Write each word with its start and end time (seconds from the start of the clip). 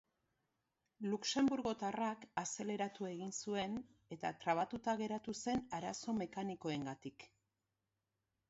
Luxenburgotarrak 1.09 2.23
azeleratu 2.43 3.07
egin 3.11 3.35
zuen 3.43 3.77
eta 4.17 4.33
trabatuta 4.45 4.97
geratu 5.03 5.37
zen 5.45 5.63
arazo 5.81 6.17
mekanikoengatik. 6.23 7.29